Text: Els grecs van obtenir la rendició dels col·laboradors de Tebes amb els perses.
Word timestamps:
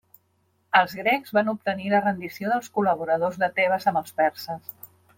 Els 0.79 0.95
grecs 0.99 1.35
van 1.39 1.51
obtenir 1.53 1.93
la 1.95 2.01
rendició 2.07 2.51
dels 2.57 2.73
col·laboradors 2.79 3.41
de 3.45 3.55
Tebes 3.61 3.89
amb 3.93 4.03
els 4.05 4.21
perses. 4.25 4.79